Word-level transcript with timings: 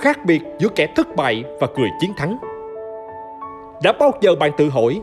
Khác 0.00 0.24
biệt 0.24 0.42
giữa 0.58 0.68
kẻ 0.68 0.86
thất 0.96 1.16
bại 1.16 1.44
và 1.60 1.66
người 1.76 1.88
chiến 2.00 2.10
thắng. 2.16 2.38
Đã 3.82 3.92
bao 3.92 4.12
giờ 4.20 4.34
bạn 4.34 4.50
tự 4.58 4.68
hỏi 4.68 5.02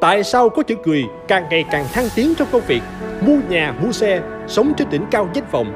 tại 0.00 0.22
sao 0.22 0.48
có 0.48 0.62
những 0.66 0.82
người 0.82 1.04
càng 1.28 1.44
ngày 1.50 1.64
càng 1.70 1.84
thăng 1.92 2.04
tiến 2.14 2.34
trong 2.38 2.48
công 2.52 2.62
việc, 2.66 2.82
mua 3.26 3.36
nhà, 3.48 3.74
mua 3.82 3.92
xe, 3.92 4.20
sống 4.46 4.72
trên 4.76 4.90
đỉnh 4.90 5.04
cao 5.10 5.28
danh 5.34 5.44
vọng, 5.50 5.72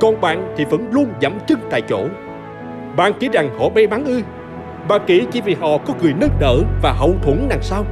còn 0.00 0.20
bạn 0.20 0.54
thì 0.56 0.64
vẫn 0.64 0.88
luôn 0.90 1.06
dẫm 1.20 1.38
chân 1.46 1.58
tại 1.70 1.82
chỗ. 1.88 2.04
Bạn 2.96 3.12
nghĩ 3.20 3.28
rằng 3.32 3.58
họ 3.58 3.68
may 3.74 3.86
mắn 3.86 4.04
ư? 4.04 4.22
Bạn 4.88 5.06
nghĩ 5.06 5.20
chỉ 5.32 5.40
vì 5.40 5.54
họ 5.54 5.78
có 5.86 5.94
người 6.02 6.12
nâng 6.20 6.38
đỡ 6.40 6.56
và 6.82 6.92
hậu 6.92 7.14
thuẫn 7.22 7.46
đằng 7.48 7.62
sau. 7.62 7.84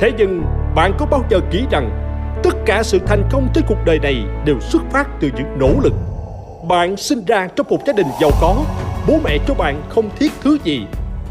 Thế 0.00 0.12
nhưng 0.18 0.42
bạn 0.74 0.92
có 0.98 1.06
bao 1.06 1.24
giờ 1.30 1.40
nghĩ 1.52 1.64
rằng 1.70 1.90
tất 2.42 2.54
cả 2.66 2.82
sự 2.82 2.98
thành 3.06 3.22
công 3.32 3.48
trên 3.54 3.64
cuộc 3.68 3.78
đời 3.84 3.98
này 3.98 4.16
đều 4.44 4.60
xuất 4.60 4.82
phát 4.90 5.08
từ 5.20 5.30
những 5.36 5.58
nỗ 5.58 5.70
lực 5.82 5.92
bạn 6.68 6.96
sinh 6.96 7.24
ra 7.26 7.48
trong 7.56 7.66
một 7.70 7.78
gia 7.86 7.92
đình 7.92 8.06
giàu 8.20 8.30
có 8.40 8.64
Bố 9.06 9.18
mẹ 9.24 9.38
cho 9.46 9.54
bạn 9.54 9.82
không 9.88 10.10
thiết 10.18 10.32
thứ 10.40 10.58
gì. 10.64 10.86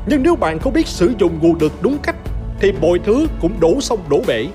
Nhưng 0.05 0.23
nếu 0.23 0.35
bạn 0.35 0.59
không 0.59 0.73
biết 0.73 0.87
sử 0.87 1.13
dụng 1.19 1.39
nguồn 1.41 1.57
lực 1.61 1.71
đúng 1.81 1.97
cách, 2.03 2.15
Thì 2.61 2.71
mọi 2.81 2.99
thứ 3.05 3.27
cũng 3.41 3.59
đổ 3.59 3.81
sông 3.81 3.99
đổ 4.09 4.21
bể. 4.27 4.47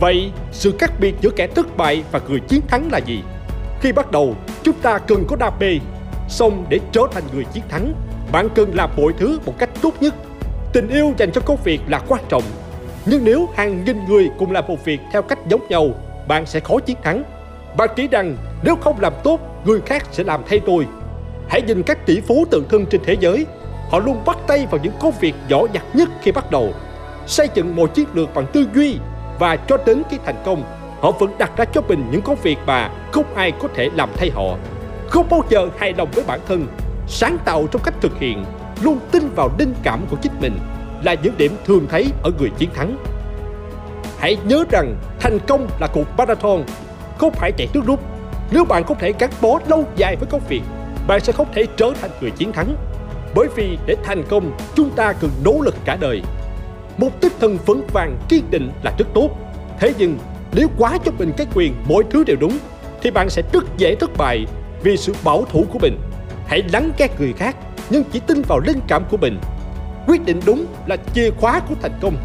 Vậy, 0.00 0.30
sự 0.52 0.74
khác 0.78 0.92
biệt 1.00 1.14
giữa 1.20 1.30
kẻ 1.30 1.46
thất 1.46 1.76
bại 1.76 2.02
và 2.12 2.20
người 2.28 2.40
chiến 2.40 2.60
thắng 2.68 2.92
là 2.92 2.98
gì? 2.98 3.22
Khi 3.80 3.92
bắt 3.92 4.10
đầu, 4.10 4.36
chúng 4.62 4.74
ta 4.82 4.98
cần 4.98 5.24
có 5.28 5.36
đam 5.36 5.52
mê. 5.60 5.78
Xong 6.28 6.64
để 6.68 6.80
trở 6.92 7.00
thành 7.12 7.22
người 7.34 7.44
chiến 7.44 7.62
thắng, 7.68 7.94
Bạn 8.32 8.48
cần 8.54 8.74
làm 8.74 8.90
mọi 8.96 9.12
thứ 9.18 9.38
một 9.46 9.58
cách 9.58 9.70
tốt 9.82 9.92
nhất. 10.00 10.14
Tình 10.72 10.88
yêu 10.88 11.12
dành 11.18 11.32
cho 11.32 11.40
công 11.40 11.58
việc 11.64 11.80
là 11.88 11.98
quan 12.08 12.22
trọng. 12.28 12.42
Nhưng 13.06 13.24
nếu 13.24 13.48
hàng 13.56 13.84
nghìn 13.84 14.04
người 14.08 14.30
cùng 14.38 14.52
làm 14.52 14.64
một 14.68 14.84
việc 14.84 15.00
theo 15.12 15.22
cách 15.22 15.38
giống 15.48 15.68
nhau, 15.68 15.90
Bạn 16.28 16.46
sẽ 16.46 16.60
khó 16.60 16.78
chiến 16.78 16.96
thắng. 17.02 17.22
Bạn 17.76 17.88
nghĩ 17.96 18.08
rằng 18.08 18.36
nếu 18.62 18.76
không 18.76 19.00
làm 19.00 19.12
tốt, 19.24 19.40
Người 19.64 19.80
khác 19.80 20.06
sẽ 20.12 20.24
làm 20.24 20.40
thay 20.48 20.60
tôi. 20.66 20.86
Hãy 21.48 21.62
nhìn 21.62 21.82
các 21.82 22.06
tỷ 22.06 22.20
phú 22.20 22.44
tự 22.50 22.64
thân 22.68 22.86
trên 22.86 23.00
thế 23.04 23.16
giới. 23.20 23.46
Họ 23.90 23.98
luôn 23.98 24.22
bắt 24.26 24.38
tay 24.46 24.66
vào 24.70 24.80
những 24.82 24.92
công 25.00 25.12
việc 25.20 25.34
nhỏ 25.48 25.58
nhặt 25.72 25.84
nhất 25.94 26.08
khi 26.22 26.32
bắt 26.32 26.50
đầu. 26.50 26.72
Xây 27.26 27.48
dựng 27.54 27.76
một 27.76 27.94
chiến 27.94 28.08
lược 28.14 28.34
bằng 28.34 28.46
tư 28.52 28.66
duy 28.74 28.98
Và 29.38 29.56
cho 29.56 29.76
đến 29.86 30.02
khi 30.10 30.18
thành 30.26 30.42
công, 30.44 30.62
Họ 31.00 31.10
vẫn 31.10 31.38
đặt 31.38 31.52
ra 31.56 31.64
cho 31.64 31.80
mình 31.80 32.04
những 32.10 32.22
công 32.22 32.36
việc 32.42 32.58
mà 32.66 32.90
không 33.12 33.34
ai 33.34 33.52
có 33.52 33.68
thể 33.74 33.90
làm 33.94 34.10
thay 34.16 34.30
họ. 34.30 34.56
Không 35.08 35.26
bao 35.30 35.42
giờ 35.48 35.68
hài 35.78 35.92
lòng 35.92 36.08
với 36.14 36.24
bản 36.26 36.40
thân, 36.48 36.66
Sáng 37.08 37.38
tạo 37.44 37.66
trong 37.70 37.82
cách 37.82 37.94
thực 38.00 38.18
hiện, 38.18 38.44
Luôn 38.82 38.98
tin 39.10 39.28
vào 39.36 39.50
linh 39.58 39.74
cảm 39.82 40.00
của 40.10 40.16
chính 40.22 40.32
mình 40.40 40.58
Là 41.02 41.14
những 41.14 41.34
điểm 41.38 41.56
thường 41.64 41.86
thấy 41.90 42.06
ở 42.22 42.30
người 42.38 42.50
chiến 42.58 42.70
thắng. 42.74 42.96
Hãy 44.18 44.36
nhớ 44.44 44.64
rằng 44.70 44.96
thành 45.20 45.38
công 45.46 45.68
là 45.80 45.86
cuộc 45.86 46.06
marathon, 46.18 46.62
Không 47.18 47.32
phải 47.32 47.52
chạy 47.52 47.68
nước 47.74 47.82
rút. 47.86 48.00
Nếu 48.50 48.64
bạn 48.64 48.84
có 48.84 48.94
thể 48.94 49.12
gắn 49.18 49.30
bó 49.40 49.58
lâu 49.68 49.84
dài 49.96 50.16
với 50.16 50.26
công 50.30 50.42
việc 50.48 50.62
bạn 51.06 51.20
sẽ 51.20 51.32
không 51.32 51.52
thể 51.54 51.66
trở 51.76 51.92
thành 52.00 52.10
người 52.20 52.30
chiến 52.30 52.52
thắng. 52.52 52.76
Bởi 53.34 53.48
vì 53.56 53.78
để 53.86 53.96
thành 54.04 54.22
công, 54.28 54.52
chúng 54.74 54.90
ta 54.90 55.12
cần 55.12 55.30
nỗ 55.44 55.60
lực 55.60 55.74
cả 55.84 55.96
đời. 56.00 56.22
Một 56.98 57.20
tinh 57.20 57.32
thần 57.40 57.58
vững 57.66 57.86
vàng 57.92 58.16
kiên 58.28 58.44
định 58.50 58.70
là 58.82 58.92
rất 58.98 59.06
tốt. 59.14 59.30
Thế 59.80 59.94
nhưng, 59.98 60.18
nếu 60.52 60.68
quá 60.78 60.98
cho 61.04 61.12
mình 61.18 61.32
cái 61.36 61.46
quyền 61.54 61.74
mọi 61.88 62.04
thứ 62.10 62.24
đều 62.24 62.36
đúng, 62.40 62.58
thì 63.02 63.10
bạn 63.10 63.30
sẽ 63.30 63.42
rất 63.52 63.64
dễ 63.76 63.94
thất 63.94 64.10
bại 64.16 64.46
vì 64.82 64.96
sự 64.96 65.14
bảo 65.24 65.44
thủ 65.52 65.64
của 65.72 65.78
mình. 65.78 65.98
Hãy 66.46 66.62
lắng 66.72 66.90
nghe 66.98 67.08
người 67.18 67.32
khác, 67.32 67.56
nhưng 67.90 68.04
chỉ 68.12 68.20
tin 68.20 68.42
vào 68.42 68.58
linh 68.58 68.80
cảm 68.88 69.04
của 69.10 69.16
mình. 69.16 69.38
Quyết 70.06 70.24
định 70.24 70.40
đúng 70.46 70.66
là 70.86 70.96
chìa 71.14 71.30
khóa 71.30 71.60
của 71.60 71.74
thành 71.82 71.98
công. 72.00 72.16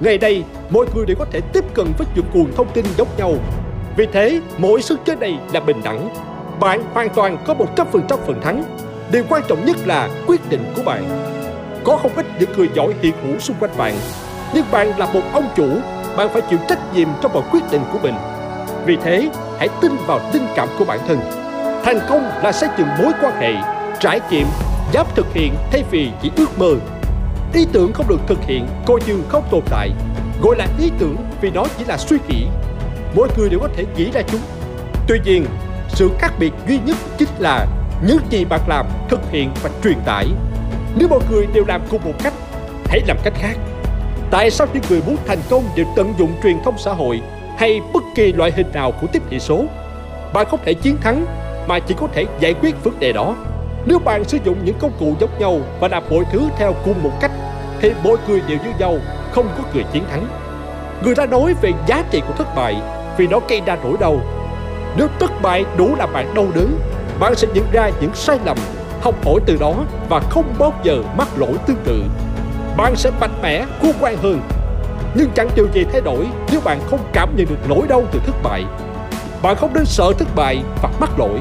Ngày 0.00 0.18
đây, 0.18 0.44
mọi 0.70 0.86
người 0.94 1.06
đều 1.06 1.16
có 1.16 1.24
thể 1.32 1.40
tiếp 1.52 1.64
cận 1.74 1.86
với 1.98 2.06
những 2.14 2.26
nguồn 2.34 2.52
thông 2.56 2.72
tin 2.74 2.84
giống 2.96 3.08
nhau. 3.18 3.34
Vì 3.96 4.06
thế, 4.12 4.40
mỗi 4.58 4.82
sức 4.82 5.00
chơi 5.04 5.16
này 5.16 5.38
là 5.52 5.60
bình 5.60 5.80
đẳng 5.84 6.31
bạn 6.62 6.82
hoàn 6.94 7.08
toàn 7.08 7.38
có 7.46 7.54
100% 7.54 8.16
phần 8.26 8.40
thắng. 8.40 8.64
Điều 9.12 9.24
quan 9.28 9.42
trọng 9.48 9.64
nhất 9.64 9.76
là 9.86 10.08
quyết 10.26 10.40
định 10.50 10.64
của 10.76 10.82
bạn. 10.82 11.04
Có 11.84 11.96
không 11.96 12.12
ít 12.16 12.26
những 12.38 12.52
người 12.56 12.68
giỏi 12.74 12.94
hiện 13.02 13.14
hữu 13.22 13.38
xung 13.38 13.56
quanh 13.60 13.70
bạn, 13.76 13.94
nhưng 14.54 14.64
bạn 14.70 14.98
là 14.98 15.12
một 15.12 15.20
ông 15.32 15.48
chủ, 15.56 15.68
bạn 16.16 16.28
phải 16.32 16.42
chịu 16.50 16.58
trách 16.68 16.94
nhiệm 16.94 17.08
trong 17.22 17.32
mọi 17.32 17.42
quyết 17.52 17.62
định 17.70 17.82
của 17.92 17.98
mình. 18.02 18.14
Vì 18.86 18.96
thế, 18.96 19.28
hãy 19.58 19.68
tin 19.80 19.92
vào 20.06 20.20
linh 20.32 20.46
cảm 20.56 20.68
của 20.78 20.84
bản 20.84 20.98
thân. 21.08 21.18
Thành 21.84 21.98
công 22.08 22.22
là 22.42 22.52
xây 22.52 22.68
dựng 22.78 22.88
mối 23.02 23.12
quan 23.22 23.40
hệ, 23.40 23.52
trải 24.00 24.20
nghiệm, 24.30 24.46
dám 24.92 25.06
thực 25.14 25.26
hiện 25.34 25.54
thay 25.70 25.84
vì 25.90 26.10
chỉ 26.22 26.30
ước 26.36 26.58
mơ. 26.58 26.74
Ý 27.54 27.66
tưởng 27.72 27.92
không 27.92 28.08
được 28.08 28.20
thực 28.26 28.38
hiện 28.42 28.66
coi 28.86 29.00
như 29.06 29.22
không 29.28 29.44
tồn 29.50 29.62
tại. 29.70 29.90
Gọi 30.42 30.56
là 30.56 30.66
ý 30.78 30.90
tưởng 30.98 31.16
vì 31.40 31.50
nó 31.50 31.64
chỉ 31.78 31.84
là 31.84 31.96
suy 31.96 32.16
nghĩ. 32.28 32.46
Mỗi 33.14 33.28
người 33.36 33.48
đều 33.48 33.60
có 33.60 33.68
thể 33.76 33.84
nghĩ 33.96 34.10
ra 34.10 34.22
chúng. 34.26 34.40
Tuy 35.08 35.18
nhiên, 35.24 35.46
sự 35.94 36.10
khác 36.18 36.32
biệt 36.38 36.52
duy 36.68 36.78
nhất 36.86 36.96
chính 37.18 37.28
là 37.38 37.66
những 38.06 38.18
gì 38.30 38.44
bạn 38.44 38.60
làm, 38.66 38.86
thực 39.08 39.30
hiện 39.30 39.50
và 39.62 39.70
truyền 39.84 39.98
tải. 40.04 40.26
Nếu 40.96 41.08
mọi 41.08 41.20
người 41.30 41.46
đều 41.54 41.64
làm 41.68 41.80
cùng 41.90 42.00
một 42.04 42.14
cách, 42.22 42.32
hãy 42.86 43.00
làm 43.06 43.16
cách 43.24 43.34
khác. 43.36 43.56
Tại 44.30 44.50
sao 44.50 44.66
những 44.72 44.82
người 44.88 45.02
muốn 45.06 45.16
thành 45.26 45.38
công 45.50 45.64
đều 45.76 45.86
tận 45.96 46.14
dụng 46.18 46.32
truyền 46.42 46.56
thông 46.64 46.78
xã 46.78 46.92
hội 46.92 47.22
hay 47.58 47.80
bất 47.92 48.02
kỳ 48.14 48.32
loại 48.32 48.52
hình 48.56 48.72
nào 48.72 48.92
của 48.92 49.06
tiếp 49.06 49.22
thị 49.30 49.40
số? 49.40 49.64
Bạn 50.32 50.46
không 50.50 50.60
thể 50.64 50.74
chiến 50.74 50.96
thắng 51.00 51.26
mà 51.66 51.78
chỉ 51.78 51.94
có 51.98 52.08
thể 52.12 52.24
giải 52.40 52.54
quyết 52.54 52.84
vấn 52.84 53.00
đề 53.00 53.12
đó. 53.12 53.36
Nếu 53.86 53.98
bạn 53.98 54.24
sử 54.24 54.38
dụng 54.44 54.56
những 54.64 54.78
công 54.78 54.92
cụ 54.98 55.14
giống 55.20 55.38
nhau 55.38 55.58
và 55.80 55.88
làm 55.88 56.02
mọi 56.10 56.24
thứ 56.32 56.40
theo 56.58 56.74
cùng 56.84 57.02
một 57.02 57.12
cách, 57.20 57.30
thì 57.80 57.92
mỗi 58.04 58.16
người 58.28 58.40
đều 58.48 58.58
như 58.58 58.70
nhau, 58.78 58.96
không 59.30 59.48
có 59.56 59.64
người 59.74 59.84
chiến 59.92 60.04
thắng. 60.10 60.26
Người 61.04 61.14
ta 61.14 61.26
nói 61.26 61.54
về 61.62 61.72
giá 61.86 62.04
trị 62.10 62.20
của 62.28 62.34
thất 62.34 62.54
bại 62.56 62.76
vì 63.16 63.26
nó 63.26 63.40
gây 63.48 63.60
ra 63.66 63.76
nỗi 63.84 63.96
đau 64.00 64.20
nếu 64.96 65.08
thất 65.20 65.42
bại 65.42 65.64
đủ 65.76 65.94
làm 65.96 66.12
bạn 66.12 66.34
đau 66.34 66.46
đớn, 66.54 66.78
bạn 67.20 67.34
sẽ 67.34 67.48
nhận 67.54 67.64
ra 67.72 67.90
những 68.00 68.14
sai 68.14 68.38
lầm, 68.44 68.56
học 69.00 69.14
hỏi 69.24 69.40
từ 69.46 69.56
đó 69.56 69.74
và 70.08 70.20
không 70.30 70.54
bao 70.58 70.72
giờ 70.82 71.02
mắc 71.16 71.28
lỗi 71.36 71.54
tương 71.66 71.82
tự. 71.84 72.02
Bạn 72.76 72.96
sẽ 72.96 73.10
mạnh 73.20 73.42
mẽ, 73.42 73.64
khôn 73.82 73.92
ngoan 74.00 74.16
hơn. 74.16 74.40
Nhưng 75.14 75.30
chẳng 75.34 75.48
điều 75.54 75.68
gì 75.72 75.84
thay 75.92 76.00
đổi 76.00 76.26
nếu 76.50 76.60
bạn 76.64 76.80
không 76.90 77.00
cảm 77.12 77.36
nhận 77.36 77.46
được 77.46 77.68
nỗi 77.68 77.88
đau 77.88 78.02
từ 78.12 78.20
thất 78.26 78.42
bại. 78.42 78.64
Bạn 79.42 79.56
không 79.56 79.74
nên 79.74 79.84
sợ 79.84 80.12
thất 80.18 80.28
bại 80.34 80.62
và 80.82 80.88
mắc 81.00 81.10
lỗi. 81.18 81.40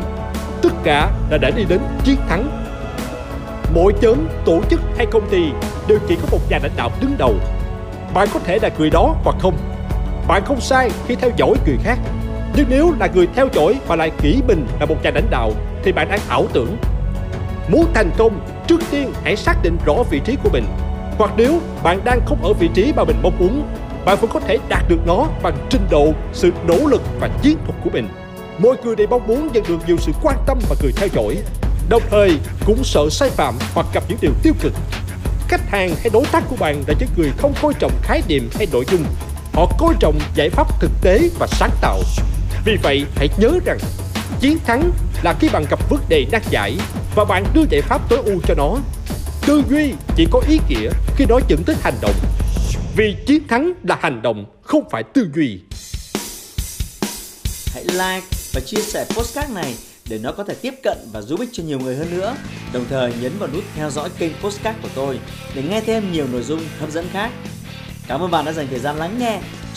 Tất 0.62 0.74
cả 0.84 1.12
là 1.30 1.38
để 1.38 1.52
đi 1.52 1.64
đến 1.64 1.80
chiến 2.04 2.18
thắng. 2.30 2.50
Mỗi 3.74 3.94
chớm, 4.02 4.28
tổ 4.46 4.62
chức 4.70 4.80
hay 4.98 5.06
công 5.06 5.30
ty 5.30 5.44
đều 5.88 6.00
chỉ 6.08 6.16
có 6.16 6.28
một 6.32 6.40
nhà 6.50 6.60
lãnh 6.64 6.76
đạo 6.78 6.92
đứng 7.02 7.16
đầu. 7.18 7.34
Bạn 8.14 8.28
có 8.34 8.40
thể 8.40 8.60
là 8.62 8.70
người 8.78 8.90
đó 8.90 9.16
hoặc 9.24 9.36
không. 9.40 9.58
Bạn 10.28 10.46
không 10.46 10.62
sai 10.62 10.92
khi 11.08 11.16
theo 11.16 11.32
dõi 11.38 11.54
người 11.66 11.78
khác 11.84 11.98
nhưng 12.56 12.66
nếu 12.70 12.94
là 13.00 13.08
người 13.08 13.28
theo 13.36 13.48
dõi 13.54 13.80
và 13.88 13.96
lại 13.96 14.12
nghĩ 14.24 14.42
mình 14.48 14.68
là 14.80 14.86
một 14.86 14.96
nhà 15.04 15.12
lãnh 15.16 15.30
đạo 15.30 15.52
thì 15.84 15.92
bạn 15.92 16.10
đang 16.10 16.20
ảo 16.30 16.46
tưởng. 16.54 16.78
Muốn 17.68 17.86
thành 17.94 18.12
công, 18.18 18.40
trước 18.68 18.82
tiên 18.92 19.14
hãy 19.24 19.36
xác 19.36 19.64
định 19.64 19.78
rõ 19.86 19.94
vị 20.10 20.22
trí 20.26 20.38
của 20.44 20.50
mình. 20.54 20.66
Hoặc 21.18 21.32
nếu 21.38 21.60
bạn 21.84 22.00
đang 22.04 22.20
không 22.26 22.44
ở 22.44 22.54
vị 22.54 22.70
trí 22.74 22.94
mà 22.96 23.04
mình 23.04 23.18
mong 23.22 23.40
muốn, 23.40 23.68
bạn 24.06 24.18
vẫn 24.22 24.32
có 24.34 24.40
thể 24.40 24.58
đạt 24.70 24.84
được 24.90 25.00
nó 25.06 25.28
bằng 25.44 25.68
trình 25.70 25.88
độ, 25.90 26.14
sự 26.34 26.52
nỗ 26.68 26.78
lực 26.78 27.02
và 27.20 27.30
chiến 27.42 27.58
thuật 27.66 27.76
của 27.84 27.90
mình. 27.94 28.08
Mọi 28.58 28.76
người 28.84 28.96
đều 28.96 29.08
mong 29.08 29.28
muốn 29.28 29.50
nhận 29.54 29.64
được 29.68 29.78
nhiều 29.88 29.98
sự 30.00 30.12
quan 30.24 30.38
tâm 30.46 30.60
và 30.70 30.76
người 30.82 30.92
theo 30.96 31.08
dõi, 31.14 31.38
đồng 31.90 32.04
thời 32.10 32.38
cũng 32.66 32.84
sợ 32.84 33.10
sai 33.12 33.30
phạm 33.30 33.56
hoặc 33.74 33.88
gặp 33.94 34.04
những 34.08 34.18
điều 34.22 34.32
tiêu 34.44 34.54
cực. 34.62 34.74
Khách 35.48 35.70
hàng 35.70 35.90
hay 35.90 36.10
đối 36.14 36.26
tác 36.26 36.44
của 36.50 36.56
bạn 36.60 36.84
là 36.88 36.94
những 37.00 37.10
người 37.18 37.32
không 37.38 37.54
coi 37.62 37.74
trọng 37.74 37.92
khái 38.02 38.22
niệm 38.28 38.50
hay 38.56 38.68
nội 38.72 38.86
dung, 38.92 39.04
họ 39.54 39.68
coi 39.78 39.94
trọng 40.00 40.20
giải 40.36 40.50
pháp 40.50 40.80
thực 40.80 40.92
tế 41.02 41.30
và 41.40 41.48
sáng 41.48 41.72
tạo 41.82 42.00
vì 42.66 42.78
vậy 42.84 43.06
hãy 43.16 43.30
nhớ 43.38 43.60
rằng 43.66 43.78
chiến 44.40 44.58
thắng 44.66 44.92
là 45.24 45.36
khi 45.40 45.50
bạn 45.50 45.66
gặp 45.70 45.90
vấn 45.90 46.00
đề 46.10 46.26
nan 46.32 46.42
giải 46.50 46.78
và 47.16 47.26
bạn 47.26 47.46
đưa 47.54 47.64
giải 47.70 47.82
pháp 47.82 48.10
tối 48.10 48.20
ưu 48.26 48.40
cho 48.48 48.54
nó. 48.58 48.78
Tư 49.48 49.64
duy 49.70 49.94
chỉ 50.16 50.28
có 50.32 50.42
ý 50.48 50.60
nghĩa 50.70 50.90
khi 51.16 51.26
nó 51.30 51.40
dẫn 51.48 51.64
tới 51.64 51.76
hành 51.82 51.96
động. 52.02 52.16
Vì 52.96 53.16
chiến 53.28 53.48
thắng 53.48 53.74
là 53.84 53.98
hành 54.02 54.22
động, 54.22 54.46
không 54.62 54.90
phải 54.92 55.04
tư 55.04 55.30
duy. 55.36 55.60
Hãy 57.74 57.84
like 57.84 58.28
và 58.54 58.62
chia 58.66 58.82
sẻ 58.82 59.06
postcard 59.10 59.54
này 59.54 59.76
để 60.10 60.18
nó 60.18 60.32
có 60.32 60.44
thể 60.44 60.56
tiếp 60.62 60.74
cận 60.84 60.98
và 61.14 61.22
giúp 61.22 61.40
ích 61.40 61.50
cho 61.52 61.64
nhiều 61.64 61.80
người 61.80 61.96
hơn 61.96 62.08
nữa. 62.12 62.36
Đồng 62.74 62.86
thời 62.90 63.14
nhấn 63.22 63.32
vào 63.40 63.50
nút 63.54 63.64
theo 63.76 63.90
dõi 63.90 64.10
kênh 64.18 64.32
postcard 64.42 64.80
của 64.82 64.90
tôi 64.96 65.20
để 65.56 65.64
nghe 65.64 65.82
thêm 65.82 66.12
nhiều 66.12 66.28
nội 66.32 66.44
dung 66.44 66.62
hấp 66.80 66.92
dẫn 66.92 67.08
khác. 67.14 67.32
Cảm 68.08 68.22
ơn 68.22 68.32
bạn 68.32 68.46
đã 68.46 68.52
dành 68.52 68.68
thời 68.70 68.80
gian 68.80 68.96
lắng 68.96 69.16
nghe. 69.20 69.42